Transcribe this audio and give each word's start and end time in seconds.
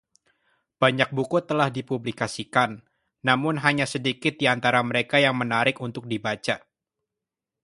Banyak 0.81 1.09
buku 1.17 1.37
telah 1.49 1.69
dipublikasikan, 1.77 2.71
namun 3.27 3.55
hanya 3.65 3.85
sedikit 3.93 4.33
diantara 4.41 4.79
mereka 4.89 5.15
yang 5.25 5.35
menarik 5.41 5.75
untuk 5.87 6.03
dibaca. 6.11 6.55